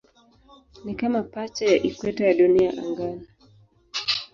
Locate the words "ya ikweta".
1.65-2.25